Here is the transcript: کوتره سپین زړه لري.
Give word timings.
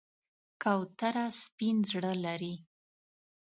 کوتره 0.61 1.25
سپین 1.43 1.77
زړه 1.91 2.13
لري. 2.25 2.55